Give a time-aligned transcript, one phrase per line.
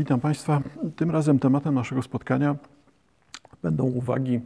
[0.00, 0.62] Witam Państwa.
[0.96, 2.56] Tym razem tematem naszego spotkania
[3.62, 4.40] będą uwagi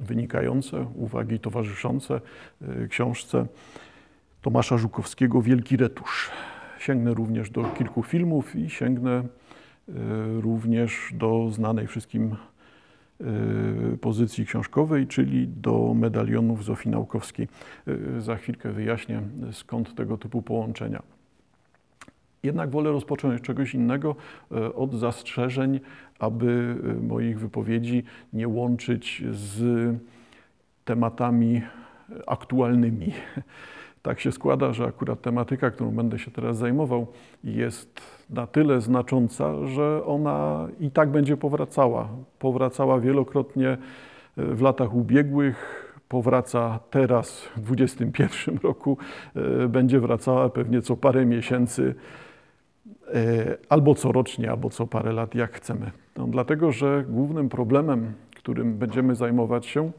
[0.00, 2.20] wynikające, uwagi towarzyszące
[2.62, 3.46] y, książce
[4.42, 6.30] Tomasza Żukowskiego Wielki Retusz.
[6.78, 9.22] Sięgnę również do kilku filmów i sięgnę
[9.88, 9.92] y,
[10.40, 12.36] również do znanej wszystkim
[13.94, 17.48] y, pozycji książkowej, czyli do medalionów Zofii Naukowskiej.
[18.18, 19.22] Za chwilkę wyjaśnię
[19.52, 21.15] skąd tego typu połączenia.
[22.46, 24.16] Jednak wolę rozpocząć od czegoś innego,
[24.52, 25.80] e, od zastrzeżeń,
[26.18, 29.62] aby e, moich wypowiedzi nie łączyć z
[30.84, 31.62] tematami
[32.26, 33.12] aktualnymi.
[34.02, 37.06] Tak się składa, że akurat tematyka, którą będę się teraz zajmował,
[37.44, 42.08] jest na tyle znacząca, że ona i tak będzie powracała.
[42.38, 43.78] Powracała wielokrotnie e,
[44.36, 48.98] w latach ubiegłych, powraca teraz w 2021 roku,
[49.68, 52.25] będzie wracała pewnie co parę miesięcy E,
[53.68, 55.90] albo corocznie, albo co parę lat, jak chcemy.
[56.16, 59.90] No, dlatego, że głównym problemem, którym będziemy zajmować się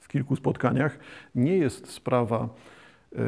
[0.00, 0.98] w kilku spotkaniach,
[1.34, 2.48] nie jest sprawa
[3.16, 3.18] e,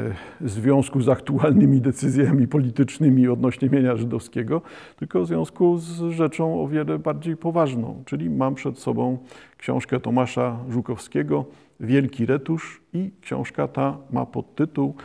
[0.41, 4.61] związku z aktualnymi decyzjami politycznymi odnośnie mienia żydowskiego,
[4.97, 8.03] tylko w związku z rzeczą o wiele bardziej poważną.
[8.05, 9.17] Czyli mam przed sobą
[9.57, 11.45] książkę Tomasza Żukowskiego,
[11.79, 14.95] Wielki Retusz i książka ta ma podtytuł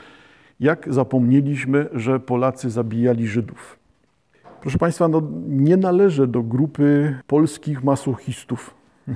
[0.60, 3.78] jak zapomnieliśmy, że Polacy zabijali Żydów.
[4.60, 8.74] Proszę Państwa, no, nie należę do grupy polskich masochistów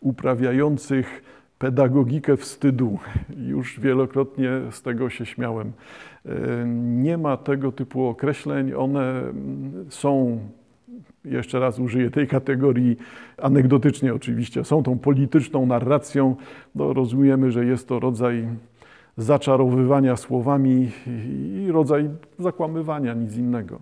[0.00, 1.22] uprawiających
[1.58, 2.98] pedagogikę wstydu.
[3.36, 5.72] Już wielokrotnie z tego się śmiałem.
[6.74, 8.74] Nie ma tego typu określeń.
[8.74, 9.22] One
[9.88, 10.38] są,
[11.24, 12.96] jeszcze raz użyję tej kategorii
[13.38, 16.36] anegdotycznie oczywiście, są tą polityczną narracją.
[16.74, 18.48] No, rozumiemy, że jest to rodzaj
[19.16, 20.90] zaczarowywania słowami
[21.66, 23.80] i rodzaj zakłamywania, nic innego.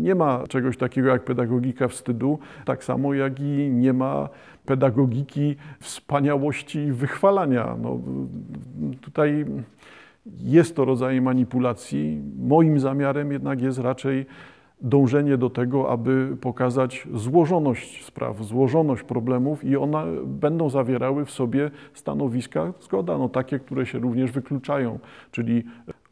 [0.00, 4.28] Nie ma czegoś takiego jak pedagogika wstydu, tak samo jak i nie ma
[4.66, 7.76] pedagogiki wspaniałości i wychwalania.
[7.82, 8.00] No,
[9.00, 9.44] tutaj
[10.26, 12.22] jest to rodzaj manipulacji.
[12.38, 14.26] Moim zamiarem jednak jest raczej
[14.80, 21.70] dążenie do tego, aby pokazać złożoność spraw, złożoność problemów i one będą zawierały w sobie
[21.94, 24.98] stanowiska, zgoda, no takie, które się również wykluczają,
[25.30, 25.64] czyli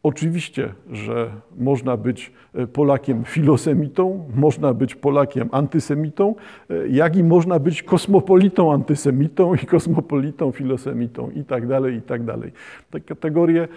[0.03, 2.31] Oczywiście, że można być
[2.73, 6.35] Polakiem filosemitą, można być Polakiem antysemitą,
[6.89, 12.51] jak i można być kosmopolitą antysemitą i kosmopolitą filosemitą i tak dalej, i tak dalej.
[12.91, 13.67] Te kategorie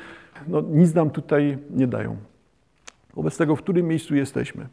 [0.48, 2.16] no, nic nam tutaj nie dają.
[3.14, 4.66] Wobec tego, w którym miejscu jesteśmy?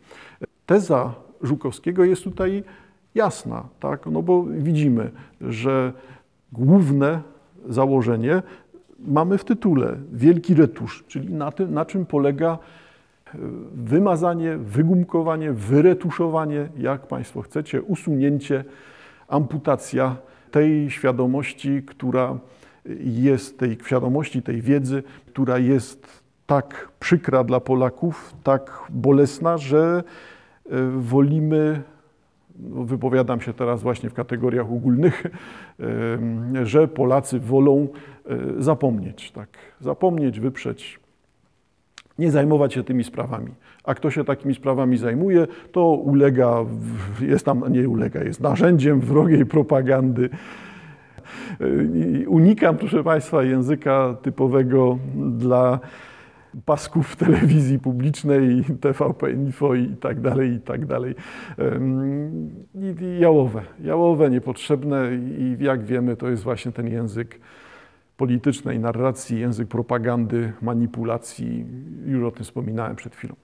[0.66, 2.64] Teza Żukowskiego jest tutaj
[3.16, 4.06] jasna, tak?
[4.06, 5.12] no bo widzimy,
[5.42, 5.94] że
[6.52, 7.22] główne
[7.70, 8.42] założenie
[9.00, 12.58] mamy w tytule Wielki Retusz, czyli na, tym, na czym polega
[13.28, 13.38] e,
[13.76, 18.64] wymazanie, wygumkowanie, wyretuszowanie, jak Państwo chcecie, usunięcie,
[19.28, 20.16] amputacja
[20.52, 22.38] tej świadomości, która
[23.00, 30.04] jest, tej świadomości, tej wiedzy, która jest tak przykra dla Polaków, tak bolesna, że
[30.66, 31.82] e, wolimy,
[32.60, 35.24] no wypowiadam się teraz właśnie w kategoriach ogólnych,
[36.56, 37.88] e, że Polacy wolą
[38.26, 39.50] e, zapomnieć, tak,
[39.80, 41.00] zapomnieć, wyprzeć,
[42.20, 43.52] nie zajmować się tymi sprawami.
[43.84, 46.66] A kto się takimi sprawami zajmuje, to ulega,
[47.22, 50.30] jest tam, nie ulega, jest narzędziem wrogiej propagandy.
[52.28, 55.80] Unikam, proszę Państwa, języka typowego dla
[56.66, 61.16] pasków telewizji publicznej, TVP Info i tak dalej, i tak dalej.
[62.76, 67.40] I jałowe, jałowe, niepotrzebne i jak wiemy, to jest właśnie ten język
[68.18, 71.66] politycznej narracji, język propagandy, manipulacji.
[72.06, 73.36] Już o tym wspominałem przed chwilą.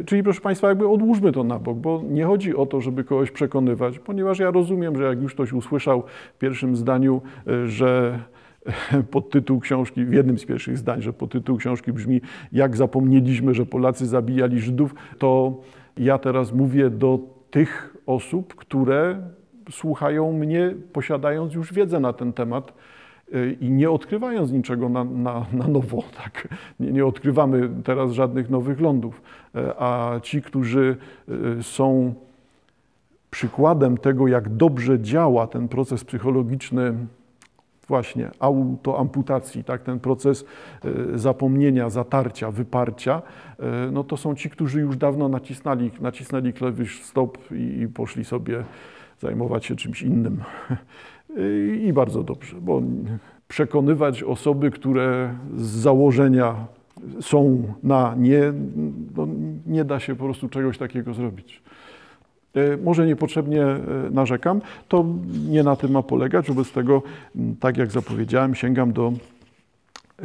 [0.00, 3.04] E, czyli proszę Państwa, jakby odłóżmy to na bok, bo nie chodzi o to, żeby
[3.04, 6.02] kogoś przekonywać, ponieważ ja rozumiem, że jak już ktoś usłyszał
[6.34, 8.18] w pierwszym zdaniu, e, że
[9.10, 12.20] podtytuł książki, w jednym z pierwszych zdań, że podtytuł książki brzmi
[12.52, 15.60] Jak zapomnieliśmy, że Polacy zabijali Żydów, to
[15.96, 17.18] ja teraz mówię do
[17.50, 19.22] tych osób, które
[19.70, 22.72] słuchają mnie, posiadając już wiedzę na ten temat
[23.34, 26.02] y, i nie odkrywając niczego na, na, na nowo.
[26.22, 26.48] Tak?
[26.80, 29.22] Nie, nie odkrywamy teraz żadnych nowych lądów.
[29.54, 30.96] E, a ci, którzy
[31.58, 32.14] y, są
[33.30, 36.94] przykładem tego, jak dobrze działa ten proces psychologiczny
[37.88, 40.44] właśnie autoamputacji, tak, ten proces
[41.14, 43.22] e, zapomnienia, zatarcia, wyparcia,
[43.58, 48.24] e, no to są ci, którzy już dawno nacisnęli, nacisnęli klawisz stop i, i poszli
[48.24, 48.64] sobie
[49.20, 50.42] zajmować się czymś innym.
[51.82, 52.82] I bardzo dobrze, bo
[53.48, 56.66] przekonywać osoby, które z założenia
[57.20, 58.52] są na nie,
[59.16, 59.28] no,
[59.66, 61.62] nie da się po prostu czegoś takiego zrobić.
[62.54, 63.80] E, może niepotrzebnie e,
[64.10, 65.04] narzekam, to
[65.48, 66.48] nie na tym ma polegać.
[66.48, 67.02] Wobec tego,
[67.60, 69.12] tak jak zapowiedziałem, sięgam do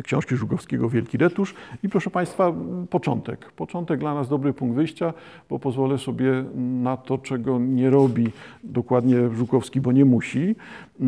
[0.04, 2.54] książki Żukowskiego Wielki Retusz i proszę Państwa,
[2.90, 3.52] początek.
[3.52, 5.14] Początek dla nas dobry punkt wyjścia,
[5.50, 8.28] bo pozwolę sobie na to, czego nie robi
[8.64, 10.56] dokładnie Żukowski, bo nie musi,
[11.02, 11.06] e,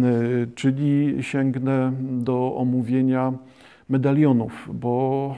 [0.56, 3.34] czyli sięgnę do omówienia
[3.90, 5.36] medalionów, bo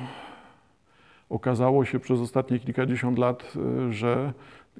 [1.30, 3.53] okazało się przez ostatnie kilkadziesiąt lat,
[3.89, 4.33] że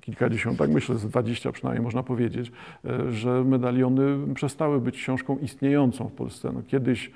[0.08, 2.52] kilkadziesiąt, tak myślę, z dwadzieścia przynajmniej można powiedzieć,
[2.86, 6.52] e, że medaliony przestały być książką istniejącą w Polsce.
[6.54, 7.12] No, kiedyś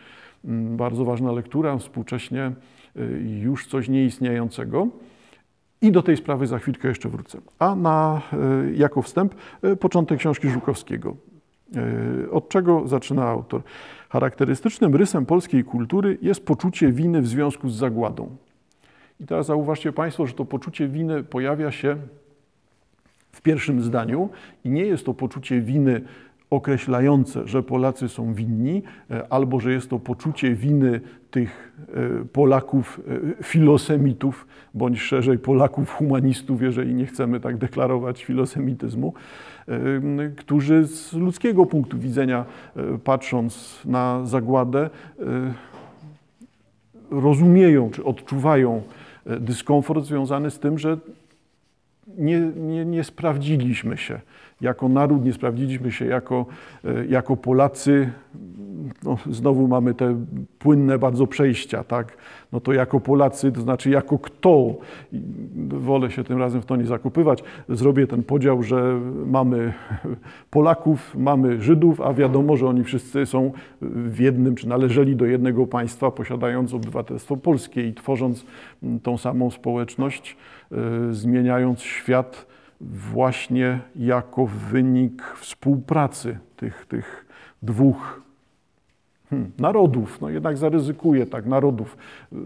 [0.46, 2.52] mm, bardzo ważna lektura, współcześnie e,
[3.40, 4.88] już coś nieistniejącego.
[5.82, 7.38] I do tej sprawy za chwilkę jeszcze wrócę.
[7.60, 9.36] A na, e, jako wstęp
[9.80, 11.16] początek książki Żukowskiego.
[12.32, 13.62] Od czego zaczyna autor?
[14.10, 18.36] Charakterystycznym rysem polskiej kultury jest poczucie winy w związku z zagładą.
[19.20, 21.98] I teraz zauważcie Państwo, że to poczucie winy pojawia się
[23.32, 24.30] w pierwszym zdaniu
[24.66, 26.02] i nie jest to poczucie winy
[26.52, 31.02] określające, że Polacy są winni, e, albo że jest to poczucie winy
[31.32, 33.02] tych e, Polaków
[33.40, 39.14] e, filosemitów, bądź szerzej Polaków humanistów, jeżeli nie chcemy tak deklarować filosemityzmu,
[40.38, 42.46] którzy z ludzkiego punktu widzenia,
[43.04, 44.90] patrząc na zagładę,
[47.12, 48.82] rozumieją czy odczuwają
[49.26, 50.98] dyskomfort związany z tym, że
[52.18, 54.20] nie, nie, nie sprawdziliśmy się
[54.62, 56.46] jako naród, nie sprawdziliśmy się jako,
[56.86, 58.12] e, jako Polacy.
[59.04, 60.26] No, znowu mamy te
[60.60, 62.18] płynne bardzo przejścia, tak?
[62.52, 64.76] No to jako Polacy, to znaczy jako kto?
[65.68, 67.44] Wolę się tym razem w to nie zakupywać.
[67.70, 69.74] Zrobię ten podział, że mamy
[70.50, 75.68] Polaków, mamy Żydów, a wiadomo, że oni wszyscy są w jednym, czy należeli do jednego
[75.68, 78.46] państwa, posiadając obywatelstwo polskie i tworząc
[79.04, 80.38] tą samą społeczność,
[81.12, 82.46] zmieniając świat
[82.82, 87.26] właśnie jako wynik współpracy tych, tych
[87.62, 88.22] dwóch
[89.30, 90.22] hmm, narodów.
[90.22, 91.98] No jednak zaryzykuję tak, narodów.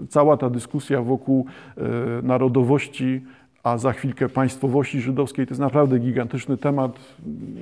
[0.10, 1.46] Cała ta dyskusja wokół
[1.78, 1.82] e,
[2.22, 3.24] narodowości,
[3.64, 7.00] a za chwilkę państwowości żydowskiej to jest naprawdę gigantyczny temat.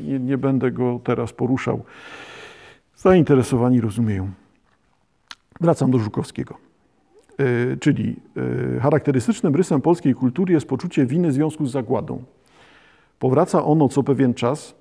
[0.04, 1.84] Nie, nie będę go teraz poruszał.
[2.96, 4.32] Zainteresowani rozumieją.
[5.62, 6.73] Wracam do Żukowskiego.
[7.40, 8.16] E, czyli
[8.78, 12.24] e, charakterystycznym rysem polskiej kultury jest poczucie winy w związku z zagładą.
[13.20, 14.76] Powraca ono co pewien czas,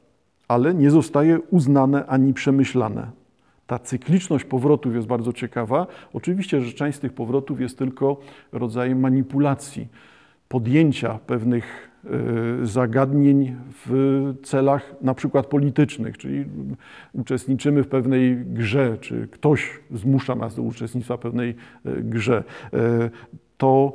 [0.48, 3.10] ale nie zostaje uznane ani przemyślane.
[3.66, 5.86] Ta cykliczność powrotów jest bardzo ciekawa.
[6.12, 8.16] Oczywiście, że część z tych powrotów jest tylko
[8.52, 9.88] rodzajem manipulacji,
[10.48, 11.91] podjęcia pewnych
[12.62, 13.56] zagadnień
[13.86, 16.44] w celach na przykład politycznych, czyli
[17.12, 21.54] uczestniczymy w pewnej grze, czy ktoś zmusza nas do uczestnictwa w pewnej e,
[22.02, 22.44] grze.
[22.72, 23.10] E,
[23.58, 23.92] to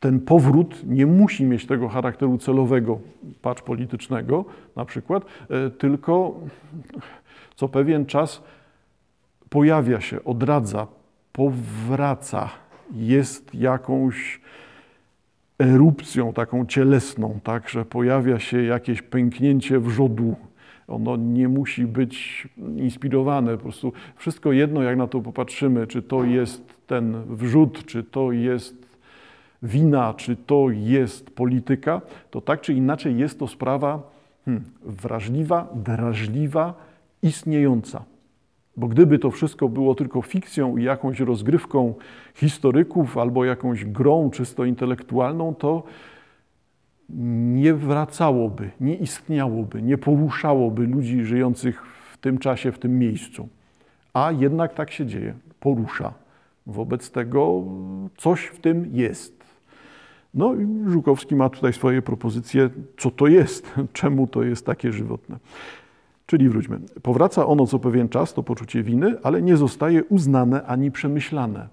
[0.00, 2.98] ten powrót nie musi mieć tego charakteru celowego,
[3.42, 4.44] patrz politycznego
[4.76, 5.24] na przykład,
[5.78, 6.40] tylko
[7.56, 8.42] co pewien czas
[9.48, 10.86] pojawia się, odradza,
[11.32, 12.50] powraca,
[12.92, 14.40] jest jakąś
[15.58, 20.36] erupcją taką cielesną, tak, że pojawia się jakieś pęknięcie wrzodu.
[20.88, 26.24] Ono nie musi być inspirowane, po prostu wszystko jedno, jak na to popatrzymy, czy to
[26.24, 28.86] jest ten wrzód, czy to jest
[29.62, 32.00] wina, czy to jest polityka,
[32.30, 34.10] to tak czy inaczej jest to sprawa
[34.44, 36.74] hmm, wrażliwa, drażliwa,
[37.22, 38.04] istniejąca.
[38.76, 41.94] Bo gdyby to wszystko było tylko fikcją i jakąś rozgrywką
[42.34, 45.82] historyków albo jakąś grą czysto intelektualną, to
[47.54, 53.48] nie wracałoby, nie istniałoby, nie poruszałoby ludzi żyjących w tym czasie, w tym miejscu.
[54.14, 56.14] A jednak tak się dzieje, porusza.
[56.66, 57.62] Wobec tego
[58.16, 59.44] coś w tym jest.
[60.34, 65.36] No i Żukowski ma tutaj swoje propozycje, co to jest, czemu to jest takie żywotne.
[66.26, 66.80] Czyli wróćmy.
[67.02, 71.68] Powraca ono co pewien czas, to poczucie winy, ale nie zostaje uznane ani przemyślane.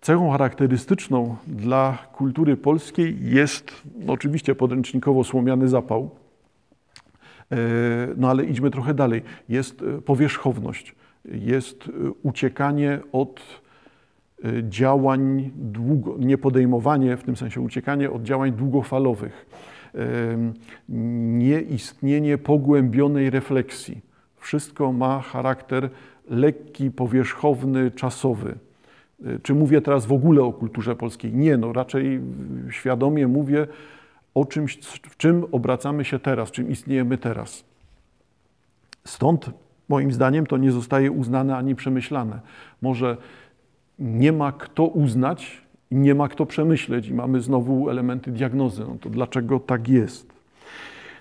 [0.00, 6.10] Cechą charakterystyczną dla kultury polskiej jest no oczywiście podręcznikowo słomiany zapał,
[7.52, 7.56] e,
[8.16, 9.22] no ale idźmy trochę dalej.
[9.48, 10.94] Jest e, powierzchowność,
[11.24, 13.40] jest e, uciekanie od
[14.62, 19.46] działań, długo, nie podejmowanie, w tym sensie uciekanie od działań długofalowych,
[20.88, 24.00] nieistnienie pogłębionej refleksji.
[24.36, 25.90] Wszystko ma charakter
[26.30, 28.54] lekki, powierzchowny, czasowy.
[29.26, 31.32] Y, czy mówię teraz w ogóle o kulturze polskiej?
[31.32, 32.20] Nie, no raczej
[32.70, 33.66] świadomie mówię
[34.34, 37.64] o czymś, w czym obracamy się teraz, czym istniejemy teraz.
[39.04, 39.50] Stąd
[39.88, 42.40] moim zdaniem to nie zostaje uznane ani przemyślane.
[42.82, 43.16] Może
[43.98, 48.84] nie ma kto uznać, nie ma kto przemyśleć i mamy znowu elementy diagnozy.
[48.88, 50.38] No to dlaczego tak jest?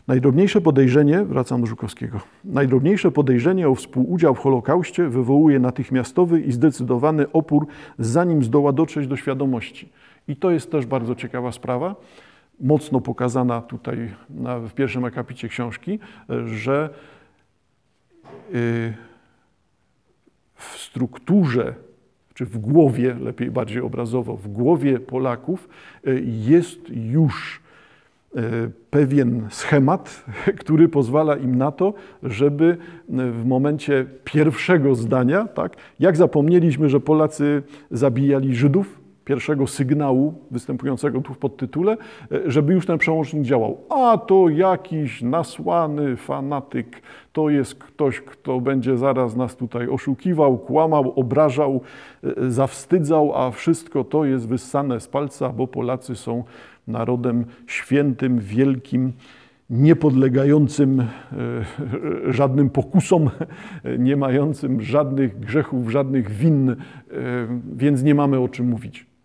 [0.08, 7.32] Najdrobniejsze podejrzenie, wracam do Żukowskiego, najdrobniejsze podejrzenie o współudział w Holokauście wywołuje natychmiastowy i zdecydowany
[7.32, 7.68] opór,
[8.00, 9.90] zanim zdoła dotrzeć do świadomości.
[10.28, 11.96] I to jest też bardzo ciekawa sprawa,
[12.60, 16.00] mocno pokazana tutaj na, w pierwszym akapicie książki,
[16.46, 16.90] że
[18.56, 18.94] y,
[20.56, 21.74] w strukturze,
[22.38, 25.70] czy w głowie, lepiej bardziej obrazowo, w głowie Polaków
[26.08, 27.62] y, jest już
[28.36, 28.42] y,
[28.90, 30.26] pewien schemat,
[30.60, 32.78] który pozwala im na to, żeby
[33.10, 41.34] w momencie pierwszego zdania, tak, jak zapomnieliśmy, że Polacy zabijali Żydów, pierwszego sygnału występującego tu
[41.34, 41.98] w podtytule,
[42.32, 43.78] e, żeby już ten przełącznik działał.
[43.90, 47.02] A to jakiś nasłany fanatyk,
[47.34, 51.82] to jest ktoś, kto będzie zaraz nas tutaj oszukiwał, kłamał, obrażał,
[52.24, 56.44] e, zawstydzał, a wszystko to jest wyssane z palca, bo Polacy są
[56.88, 59.14] narodem świętym, wielkim,
[59.70, 61.06] niepodlegającym e,
[62.28, 63.30] żadnym pokusom,
[64.00, 66.76] nie mającym żadnych grzechów, żadnych win,
[67.76, 69.17] więc nie mamy o czym mówić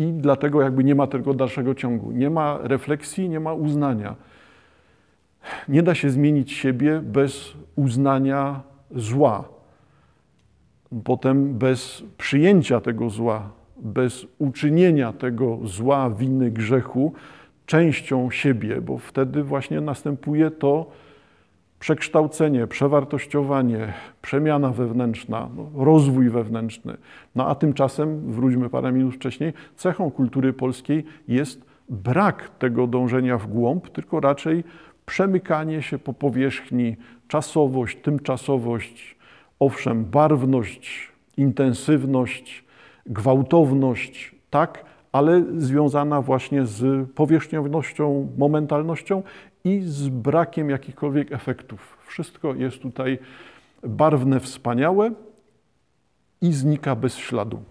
[0.00, 2.12] i dlatego jakby nie ma tego dalszego ciągu.
[2.12, 4.16] Nie ma refleksji, nie ma uznania.
[5.68, 8.62] Nie da się zmienić siebie bez uznania
[8.96, 9.44] zła.
[11.04, 17.12] Potem bez przyjęcia tego zła, bez uczynienia tego zła, winy, grzechu
[17.66, 20.90] częścią siebie, bo wtedy właśnie następuje to,
[21.80, 26.96] przekształcenie, przewartościowanie, przemiana wewnętrzna, no, rozwój wewnętrzny.
[27.34, 33.46] No a tymczasem, wróćmy parę minut wcześniej, cechą kultury polskiej jest brak tego dążenia w
[33.46, 34.64] głąb, tylko raczej
[35.06, 36.96] przemykanie się po powierzchni,
[37.28, 39.16] czasowość, tymczasowość,
[39.60, 42.64] owszem, barwność, intensywność,
[43.06, 49.22] gwałtowność, tak, ale związana właśnie z powierzchniownością, momentalnością
[49.64, 51.96] i z brakiem jakichkolwiek efektów.
[52.06, 53.18] Wszystko jest tutaj
[53.82, 55.10] barwne, wspaniałe
[56.40, 57.62] i znika bez śladu.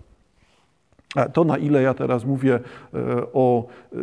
[1.33, 2.59] To, na ile ja teraz mówię
[2.93, 2.99] e,
[3.33, 3.97] o e,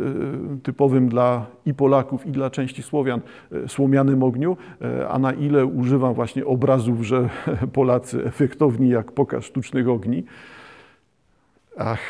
[0.63, 3.21] typowym dla i Polaków, i dla części Słowian
[3.53, 4.57] e, słomianym ogniu,
[5.09, 7.29] a na ile używam właśnie obrazów, że
[7.73, 10.25] Polacy efektowni jak pokaz sztucznych ogni.
[11.79, 12.01] Ach,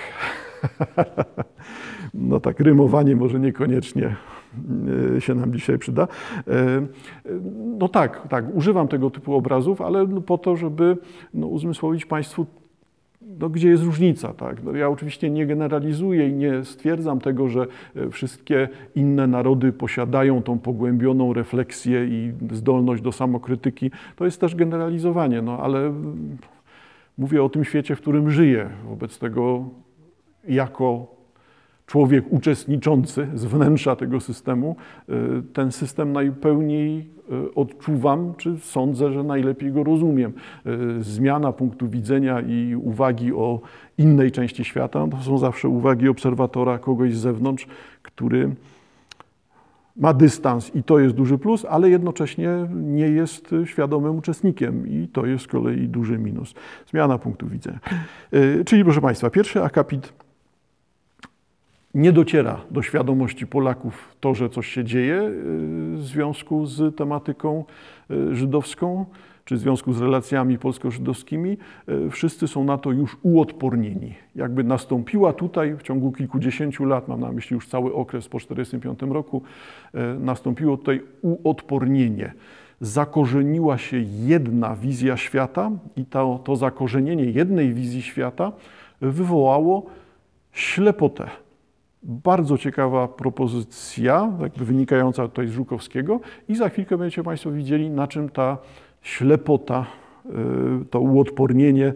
[2.14, 4.16] no tak, rymowanie może niekoniecznie
[5.19, 6.09] się nam dzisiaj przyda.
[6.49, 6.87] E,
[7.79, 10.97] no tak, tak, używam tego typu obrazów, ale no po to, żeby
[11.35, 12.47] no, uzmysłowić Państwu,
[13.41, 14.35] no, gdzie jest różnica.
[14.35, 14.63] Tak?
[14.65, 20.43] No, ja oczywiście nie generalizuję i nie stwierdzam tego, że e, wszystkie inne narody posiadają
[20.43, 23.91] tą pogłębioną refleksję i zdolność do samokrytyki.
[24.17, 25.93] To jest też generalizowanie, no, ale
[27.19, 28.71] mówię o tym świecie, w którym żyję.
[28.89, 29.65] Wobec tego
[30.49, 31.15] jako
[31.87, 34.76] człowiek uczestniczący z wnętrza tego systemu,
[35.09, 37.09] y, ten system najpełniej
[37.49, 40.33] y, odczuwam, czy sądzę, że najlepiej go rozumiem.
[40.66, 43.61] Y, zmiana punktu widzenia i uwagi o
[43.99, 47.66] innej części świata to są zawsze uwagi obserwatora, kogoś z zewnątrz,
[48.02, 48.50] który
[49.97, 55.26] ma dystans i to jest duży plus, ale jednocześnie nie jest świadomym uczestnikiem i to
[55.26, 56.55] jest z kolei duży minus.
[56.90, 57.78] Zmiana punktu widzenia.
[58.66, 60.12] Czyli proszę Państwa, pierwszy akapit
[61.97, 65.33] nie dociera do świadomości Polaków to, że coś się dzieje y,
[65.97, 67.65] w związku z tematyką
[68.11, 69.07] y, żydowską,
[69.45, 71.59] czy w związku z relacjami polsko-żydowskimi.
[71.88, 74.15] Y, wszyscy są na to już uodpornieni.
[74.35, 79.15] Jakby nastąpiła tutaj w ciągu kilkudziesięciu lat, mam na myśli już cały okres po 1945
[79.15, 79.43] roku,
[80.21, 82.33] nastąpiło tutaj uodpornienie
[82.81, 88.53] zakorzeniła się jedna wizja świata i to, to zakorzenienie jednej wizji świata
[89.00, 89.87] wywołało
[90.53, 91.31] ślepotę
[92.03, 98.09] bardzo ciekawa propozycja, jakby wynikająca tutaj z Żukowskiego i za chwilkę będziecie Państwo widzieli, na
[98.09, 98.59] czym ta
[99.03, 99.87] ślepota,
[100.26, 101.93] y, to uodpornienie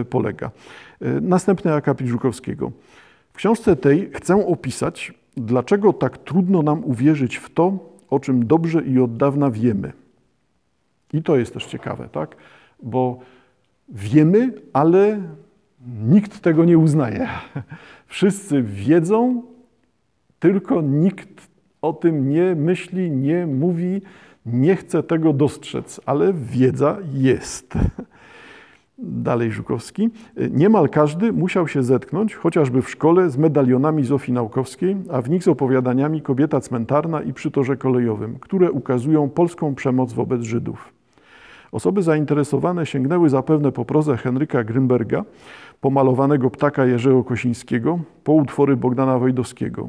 [0.00, 0.50] y, polega.
[1.02, 2.72] Y, następny akapit Żukowskiego.
[3.32, 7.78] W książce tej chcę opisać, dlaczego tak trudno nam uwierzyć w to,
[8.10, 9.92] o czym dobrze i od dawna wiemy.
[11.12, 12.36] I to jest też ciekawe, tak?
[12.82, 13.18] Bo
[13.88, 15.22] wiemy, ale
[15.86, 17.28] nikt tego nie uznaje.
[18.06, 19.42] Wszyscy wiedzą,
[20.38, 21.48] tylko nikt
[21.82, 24.02] o tym nie myśli, nie mówi,
[24.46, 27.74] nie chce tego dostrzec, ale wiedza jest.
[28.98, 30.10] Dalej Żukowski.
[30.50, 35.42] Niemal każdy musiał się zetknąć, chociażby w szkole, z medalionami Zofii Naukowskiej, a w nich
[35.42, 40.92] z opowiadaniami Kobieta cmentarna i przy torze kolejowym, które ukazują polską przemoc wobec Żydów.
[41.72, 45.24] Osoby zainteresowane sięgnęły zapewne po prozę Henryka Grünberga,
[45.80, 49.88] pomalowanego ptaka Jerzego Kosińskiego, po utwory Bogdana Wojdowskiego.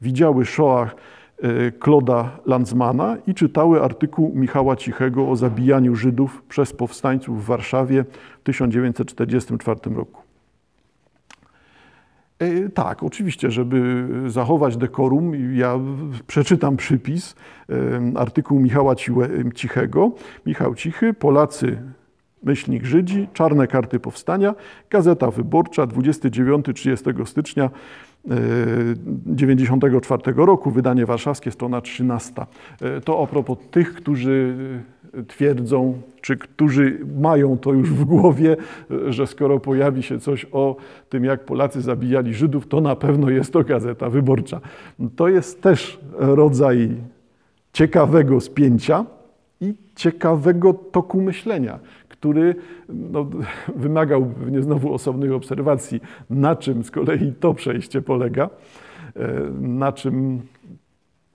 [0.00, 0.96] Widziały Shoah
[1.78, 8.04] Kloda Landsmana i czytały artykuł Michała Cichego o zabijaniu Żydów przez powstańców w Warszawie
[8.40, 10.19] w 1944 roku.
[12.40, 15.78] E, tak, oczywiście, żeby zachować dekorum, ja
[16.26, 17.34] przeczytam przypis,
[18.16, 18.94] artykuł Michała
[19.54, 20.12] Cichego.
[20.46, 21.78] Michał Cichy, Polacy,
[22.42, 24.54] myślnik Żydzi, czarne karty powstania,
[24.90, 27.70] Gazeta Wyborcza, 29-30 stycznia
[29.26, 32.32] 94 roku, wydanie warszawskie, strona 13.
[32.80, 34.54] E, to a propos tych, którzy
[35.28, 38.56] twierdzą, czy którzy mają to już w głowie,
[39.08, 40.76] że skoro pojawi się coś o
[41.08, 44.60] tym, jak Polacy zabijali Żydów, to na pewno jest to gazeta wyborcza.
[45.16, 46.96] To jest też rodzaj
[47.72, 49.04] ciekawego spięcia
[49.60, 52.54] i ciekawego toku myślenia, który
[52.88, 53.26] no,
[53.76, 56.00] wymagał pewnie znowu osobnych obserwacji,
[56.30, 58.50] na czym z kolei to przejście polega,
[59.16, 59.28] e,
[59.60, 60.40] na czym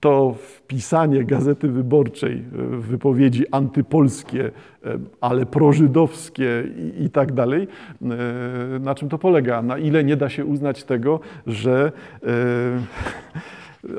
[0.05, 4.51] to wpisanie Gazety Wyborczej w wypowiedzi antypolskie,
[4.85, 7.67] e, ale prożydowskie i, i, tak dalej,
[8.01, 9.61] e, na czym to polega?
[9.61, 11.91] Na ile nie da się uznać tego, że
[12.23, 12.29] e,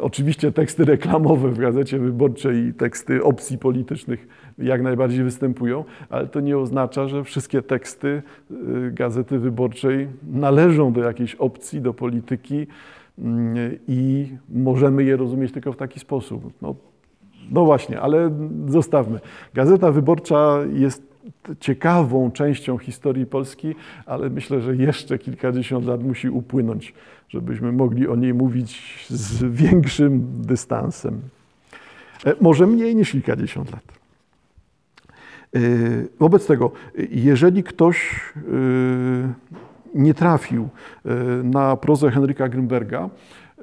[0.09, 6.41] oczywiście teksty reklamowe w Gazecie Wyborczej i teksty opcji politycznych jak najbardziej występują, ale to
[6.41, 8.23] nie oznacza, że wszystkie teksty
[8.91, 12.67] Gazety Wyborczej należą do jakiejś opcji, do polityki,
[13.89, 16.53] i możemy je rozumieć tylko w taki sposób.
[16.63, 16.75] No,
[17.51, 18.31] no właśnie, ale
[18.69, 19.21] zostawmy.
[19.55, 21.17] Gazeta Wyborcza jest
[21.61, 23.75] ciekawą częścią historii Polski,
[24.07, 26.95] ale myślę, że jeszcze kilkadziesiąt lat musi upłynąć,
[27.29, 31.21] żebyśmy mogli o niej mówić z większym dystansem.
[32.27, 33.83] E, może mniej niż kilkadziesiąt lat.
[35.55, 35.59] E,
[36.19, 36.73] wobec tego,
[37.11, 39.57] jeżeli ktoś e,
[39.95, 40.69] nie trafił
[41.05, 43.09] e, na prozę Henryka Grimberga,
[43.59, 43.63] e,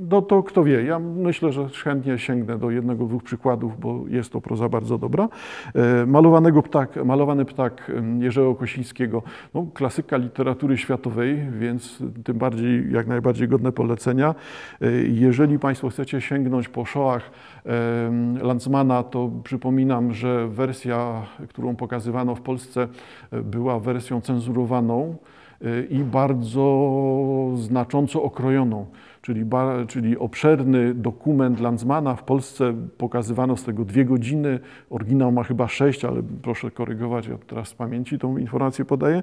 [0.00, 4.32] no to kto wie, ja myślę, że chętnie sięgnę do jednego, dwóch przykładów, bo jest
[4.32, 5.28] to proza bardzo dobra.
[5.74, 9.22] E, malowanego ptak, malowany ptak Jerzego Kosińskiego,
[9.54, 14.34] no, klasyka literatury światowej, więc tym bardziej, jak najbardziej godne polecenia.
[15.08, 17.30] Jeżeli Państwo chcecie sięgnąć po szołach
[18.42, 22.88] Lanzmana, to przypominam, że wersja, którą pokazywano w Polsce,
[23.32, 25.35] e, była wersją cenzurowaną e,
[25.90, 26.90] i bardzo
[27.54, 28.86] znacząco okrojoną.
[29.22, 29.44] Czyli,
[29.88, 34.60] czyli obszerny dokument Lanzmana w Polsce pokazywano z tego dwie godziny.
[34.90, 39.22] Oryginał ma chyba sześć, ale proszę korygować, ja teraz z pamięci tą informację podaję.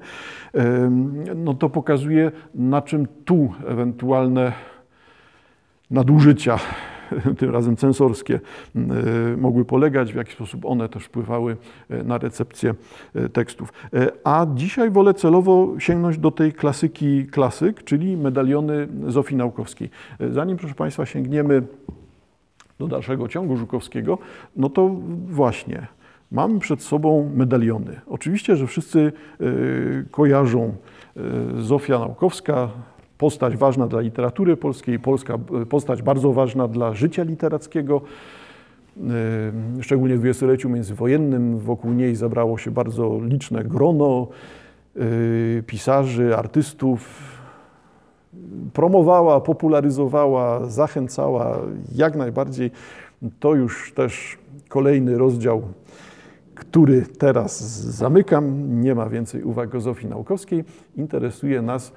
[1.35, 4.51] No to pokazuje, na czym tu ewentualne
[5.91, 6.59] nadużycia
[7.39, 8.39] tym razem censorskie,
[8.75, 8.79] e,
[9.37, 11.57] mogły polegać, w jaki sposób one też wpływały
[11.89, 12.73] e, na recepcję
[13.15, 13.73] e, tekstów.
[14.23, 19.89] A dzisiaj wolę celowo sięgnąć do tej klasyki klasyk, czyli medaliony Zofii Naukowskiej.
[20.29, 21.63] Zanim, proszę Państwa, sięgniemy
[22.79, 24.17] do dalszego ciągu Żukowskiego,
[24.55, 24.89] no to
[25.27, 25.87] właśnie
[26.31, 28.01] mamy przed sobą medaliony.
[28.07, 29.11] Oczywiście, że wszyscy
[30.11, 30.75] kojarzą
[31.59, 32.69] Zofia Naukowska,
[33.23, 35.37] postać ważna dla literatury polskiej, polska,
[35.69, 38.01] postać bardzo ważna dla życia literackiego.
[38.97, 44.27] E, szczególnie w dwudziestoleciu międzywojennym wokół niej zabrało się bardzo liczne grono
[44.95, 44.99] e,
[45.63, 47.09] pisarzy, artystów.
[48.73, 51.59] Promowała, popularyzowała, zachęcała
[51.95, 52.71] jak najbardziej.
[53.39, 54.37] To już też
[54.69, 55.61] kolejny rozdział,
[56.55, 58.81] który teraz zamykam.
[58.81, 60.63] Nie ma więcej uwag o Zofii Naukowskiej.
[60.97, 61.93] Interesuje nas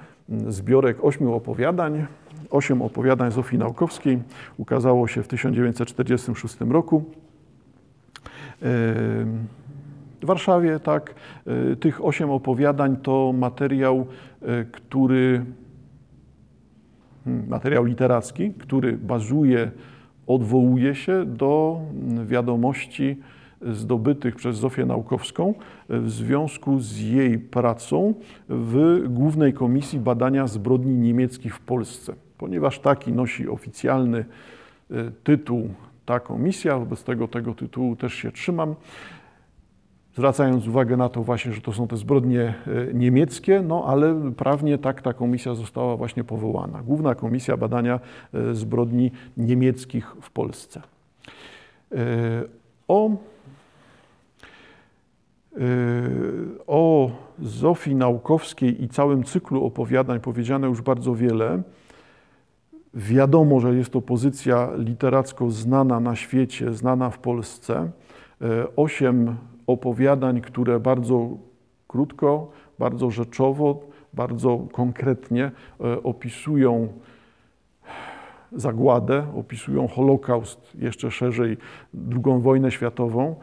[0.47, 2.05] zbiorek ośmiu opowiadań.
[2.49, 4.19] Osiem opowiadań Zofii Naukowskiej
[4.57, 7.03] ukazało się w 1946 roku.
[10.21, 11.15] W Warszawie, tak,
[11.71, 14.07] e, tych osiem opowiadań to materiał,
[14.41, 15.45] e, który,
[17.25, 19.71] hmm, materiał literacki, który bazuje,
[20.27, 21.81] odwołuje się do
[22.25, 23.17] wiadomości
[23.61, 25.53] zdobytych przez Zofię Naukowską
[25.89, 28.13] w związku z jej pracą
[28.49, 32.13] w Głównej Komisji Badania Zbrodni Niemieckich w Polsce.
[32.37, 34.25] Ponieważ taki nosi oficjalny
[34.91, 35.69] e, tytuł
[36.05, 38.75] ta komisja, wobec tego tego tytułu też się trzymam
[40.17, 44.77] zwracając uwagę na to właśnie, że to są te zbrodnie e, niemieckie, no ale prawnie
[44.77, 46.83] tak ta komisja została właśnie powołana.
[46.83, 47.99] Główna Komisja Badania
[48.33, 50.81] e, Zbrodni Niemieckich w Polsce.
[52.87, 53.09] O
[56.67, 61.61] o Zofii Naukowskiej i całym cyklu opowiadań powiedziane już bardzo wiele.
[62.93, 67.91] Wiadomo, że jest to pozycja literacko znana na świecie, znana w Polsce,
[68.41, 69.35] e, osiem
[69.67, 71.29] opowiadań, które bardzo
[71.87, 73.79] krótko, bardzo rzeczowo,
[74.13, 76.87] bardzo konkretnie e, opisują
[78.51, 81.57] zagładę, opisują Holokaust, jeszcze szerzej
[81.93, 83.35] II wojnę światową,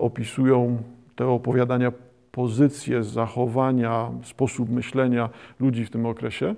[0.00, 0.78] opisują
[1.18, 1.92] te opowiadania
[2.32, 6.54] pozycje, zachowania, sposób myślenia ludzi w tym okresie.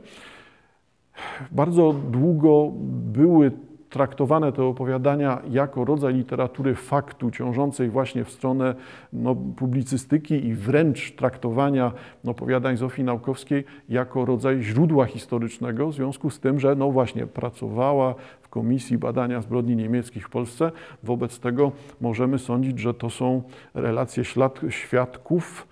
[1.51, 2.73] Bardzo długo
[3.13, 3.53] były
[3.91, 8.75] traktowane te opowiadania jako rodzaj literatury faktu, ciążącej właśnie w stronę
[9.13, 11.93] no, publicystyki i wręcz traktowania
[12.27, 18.15] opowiadań Zofii Naukowskiej jako rodzaj źródła historycznego, w związku z tym, że no właśnie pracowała
[18.43, 20.73] w Komisji Badania Zbrodni Niemieckich w Polsce.
[21.03, 23.43] Wobec tego możemy sądzić, że to są
[23.75, 25.67] relacje ślad, świadków,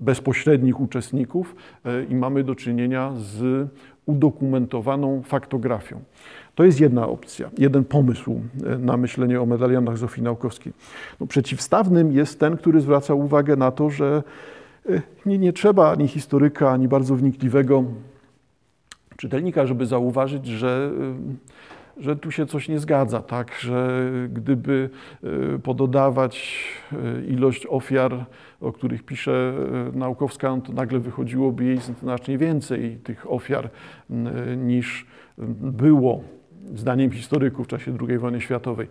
[0.00, 3.68] bezpośrednich uczestników e, i mamy do czynienia z
[4.10, 6.00] udokumentowaną faktografią.
[6.54, 10.72] To jest jedna opcja, jeden pomysł e, na myślenie o medalionach Zofii Naukowskiej.
[11.20, 14.22] No, przeciwstawnym jest ten, który zwraca uwagę na to, że
[14.90, 17.84] e, nie, nie trzeba ani historyka, ani bardzo wnikliwego
[19.16, 20.90] czytelnika, żeby zauważyć, że
[22.00, 24.00] że tu się coś nie zgadza, tak, że
[24.32, 24.90] gdyby
[25.22, 28.24] e, pododawać e, ilość ofiar,
[28.60, 29.52] o których pisze
[29.94, 33.70] e, Naukowska, no to nagle wychodziłoby jej znacznie więcej tych ofiar
[34.56, 35.06] niż
[35.62, 36.22] było
[36.74, 38.88] zdaniem historyków w czasie II wojny światowej,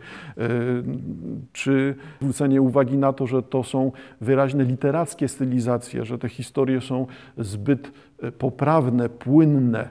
[1.54, 3.92] czy zwrócenie uwagi na to, że to są
[4.22, 7.92] wyraźne literackie stylizacje, że te historie są zbyt
[8.38, 9.90] poprawne, płynne,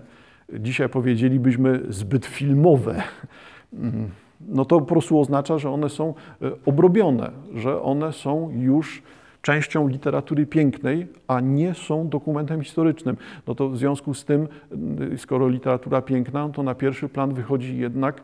[0.52, 3.02] dzisiaj powiedzielibyśmy zbyt filmowe,
[4.40, 9.02] no to po prostu oznacza, że one są e, obrobione, że one są już
[9.42, 13.16] częścią literatury pięknej, a nie są dokumentem historycznym.
[13.46, 14.48] No to w związku z tym,
[15.12, 18.22] e, skoro literatura piękna, to na pierwszy plan wychodzi jednak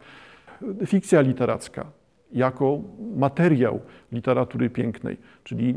[0.86, 1.86] fikcja literacka
[2.32, 2.80] jako
[3.16, 3.80] materiał
[4.12, 5.16] literatury pięknej.
[5.44, 5.74] Czyli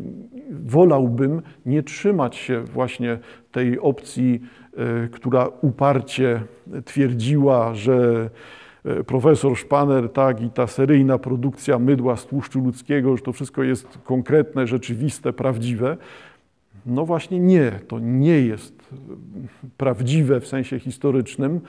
[0.51, 3.19] wolałbym nie trzymać się właśnie
[3.51, 4.66] tej opcji E,
[5.11, 6.41] która uparcie
[6.85, 8.29] twierdziła, że
[8.85, 13.63] e, profesor Szpaner, tak, i ta seryjna produkcja mydła z tłuszczu ludzkiego, że to wszystko
[13.63, 15.97] jest konkretne, rzeczywiste, prawdziwe.
[16.85, 18.89] No właśnie nie, to nie jest
[19.77, 21.61] prawdziwe w sensie historycznym.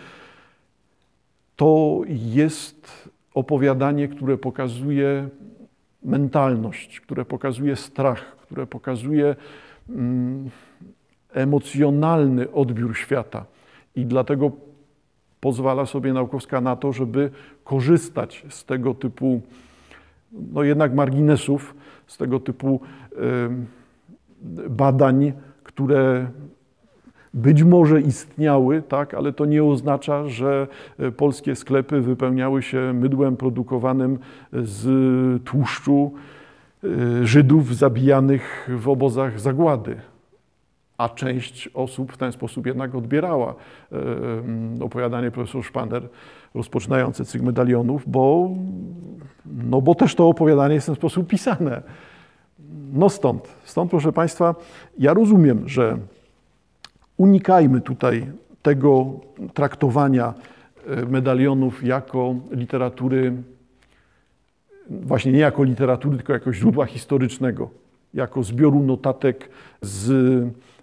[1.57, 5.29] To jest opowiadanie, które pokazuje
[6.03, 9.37] mentalność, które pokazuje strach, które pokazuje.
[9.89, 10.51] Mm,
[11.33, 13.45] emocjonalny odbiór świata.
[13.97, 14.51] I dlatego
[15.41, 17.31] pozwala sobie naukowska na to, żeby
[17.65, 19.41] korzystać z tego typu,
[20.33, 21.75] no jednak marginesów,
[22.07, 22.81] z tego typu
[24.69, 25.33] badań,
[25.65, 26.27] które
[27.35, 30.67] być może istniały, tak, ale to nie oznacza, że
[30.99, 34.19] e, polskie sklepy wypełniały się mydłem produkowanym
[34.53, 36.13] z tłuszczu
[36.85, 36.89] e,
[37.27, 39.97] Żydów zabijanych w obozach zagłady
[40.99, 43.55] a część osób w ten sposób jednak odbierała
[43.93, 43.97] e,
[44.85, 46.09] opowiadanie profesor Szpander
[46.55, 48.51] rozpoczynające cykl medalionów, bo,
[49.47, 51.83] no bo też to opowiadanie jest w ten sposób pisane.
[52.93, 54.55] No stąd, stąd proszę Państwa,
[54.99, 55.99] ja rozumiem, że
[57.17, 58.27] unikajmy tutaj
[58.63, 59.07] tego
[59.55, 60.35] traktowania
[60.87, 63.33] e, medalionów jako literatury,
[64.91, 67.71] właśnie nie jako literatury, tylko jako źródła historycznego,
[68.15, 69.49] jako zbioru notatek
[69.83, 70.09] z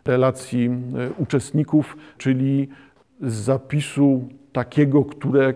[0.06, 0.70] relacji e,
[1.18, 2.68] uczestników, czyli
[3.22, 5.54] z zapisu takiego, które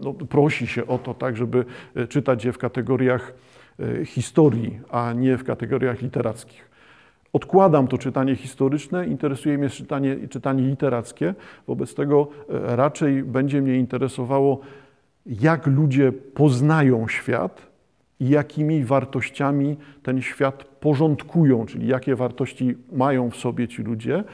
[0.00, 3.34] no, prosi się o to, tak, żeby e, czytać je w kategoriach
[3.80, 6.70] e, historii, a nie w kategoriach literackich.
[7.32, 11.34] Odkładam to czytanie historyczne, interesuje mnie czytanie, czytanie literackie,
[11.66, 14.60] wobec tego raczej będzie mnie interesowało,
[15.26, 17.65] jak ludzie poznają świat,
[18.20, 24.24] i jakimi wartościami ten świat porządkują, czyli jakie wartości mają w sobie ci ludzie, e,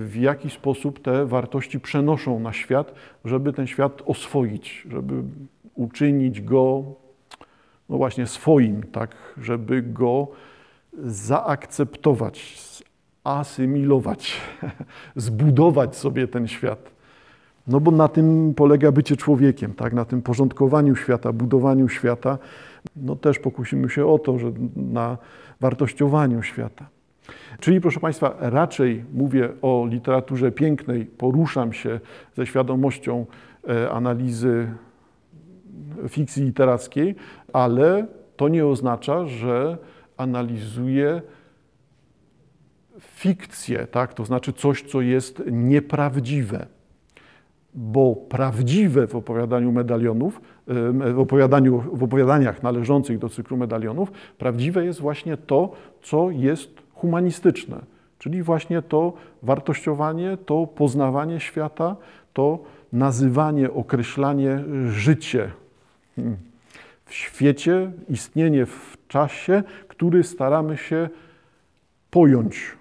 [0.00, 5.22] w jaki sposób te wartości przenoszą na świat, żeby ten świat oswoić, żeby
[5.74, 6.84] uczynić go
[7.88, 10.28] no właśnie swoim, tak, żeby go
[11.02, 12.58] zaakceptować,
[13.24, 14.40] asymilować,
[15.16, 16.96] zbudować sobie ten świat.
[17.66, 19.92] No bo na tym polega bycie człowiekiem, tak?
[19.92, 22.38] na tym porządkowaniu świata, budowaniu świata.
[22.96, 25.18] No też pokusimy się o to, że na
[25.60, 26.88] wartościowaniu świata.
[27.60, 32.00] Czyli, proszę Państwa, raczej mówię o literaturze pięknej, poruszam się
[32.36, 33.26] ze świadomością
[33.68, 34.68] e, analizy
[36.08, 37.14] fikcji literackiej,
[37.52, 39.78] ale to nie oznacza, że
[40.16, 41.22] analizuję
[43.00, 44.14] fikcję, tak?
[44.14, 46.66] to znaczy coś, co jest nieprawdziwe.
[47.74, 55.00] bo prawdziwe w opowiadaniu medalionów, w, opowiadaniu, w opowiadaniach należących do cyklu medalionów, prawdziwe jest
[55.00, 57.80] właśnie to, co jest humanistyczne,
[58.18, 61.96] czyli właśnie to wartościowanie, to poznawanie świata,
[62.32, 62.58] to
[62.92, 65.50] nazywanie, określanie życie
[66.16, 66.36] hmm.
[67.04, 71.08] w świecie, istnienie w czasie, który staramy się
[72.10, 72.72] pojąć,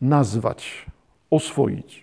[0.00, 0.86] nazwać,
[1.30, 2.01] oswoić.